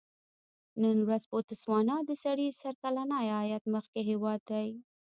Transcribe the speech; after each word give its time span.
نن 0.81 0.97
ورځ 1.07 1.23
بوتسوانا 1.31 1.97
د 2.05 2.11
سړي 2.23 2.47
سر 2.61 2.73
کلني 2.83 3.25
عاید 3.37 3.63
کې 3.65 3.71
مخکې 3.75 3.99
هېواد 4.09 4.39
دی. 4.51 4.67